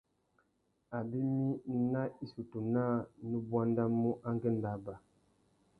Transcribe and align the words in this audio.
Abimî 0.99 1.49
nà 1.93 2.03
issutu 2.25 2.57
naā 2.73 2.95
nu 3.29 3.37
buandamú 3.49 4.11
angüêndô 4.29 4.67
abà. 4.75 4.93